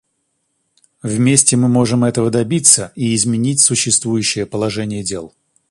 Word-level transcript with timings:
Вместе 1.03 1.57
мы 1.57 1.67
можем 1.67 2.03
этого 2.03 2.31
добиться 2.31 2.91
и 2.95 3.13
изменить 3.13 3.61
существующее 3.61 4.47
положение 4.47 5.03
дел. 5.03 5.31